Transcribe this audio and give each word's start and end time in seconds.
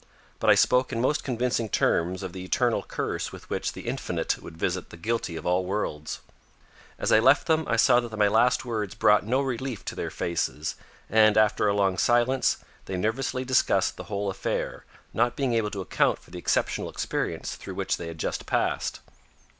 But 0.39 0.49
I 0.49 0.55
spoke 0.55 0.91
in 0.91 0.99
most 0.99 1.23
convincing 1.23 1.69
terms 1.69 2.23
of 2.23 2.33
the 2.33 2.43
eternal 2.43 2.81
curse 2.81 3.31
with 3.31 3.47
which 3.51 3.73
the 3.73 3.85
Infinite 3.87 4.41
would 4.41 4.57
visit 4.57 4.89
the 4.89 4.97
guilty 4.97 5.35
of 5.35 5.45
all 5.45 5.63
worlds. 5.63 6.21
As 6.97 7.11
I 7.11 7.19
left 7.19 7.45
them 7.45 7.65
I 7.67 7.75
saw 7.75 7.99
that 7.99 8.17
my 8.17 8.27
last 8.27 8.65
words 8.65 8.95
brought 8.95 9.23
no 9.27 9.41
relief 9.41 9.85
to 9.85 9.93
their 9.93 10.09
faces 10.09 10.73
and, 11.07 11.37
after 11.37 11.67
a 11.67 11.75
long 11.75 11.99
silence, 11.99 12.57
they 12.85 12.97
nervously 12.97 13.45
discussed 13.45 13.95
the 13.95 14.05
whole 14.05 14.31
affair, 14.31 14.85
not 15.13 15.35
being 15.35 15.53
able 15.53 15.69
to 15.69 15.81
account 15.81 16.17
for 16.17 16.31
the 16.31 16.39
exceptional 16.39 16.89
experience 16.89 17.55
through 17.55 17.75
which 17.75 17.97
they 17.97 18.07
had 18.07 18.17
just 18.17 18.47
passed. 18.47 19.01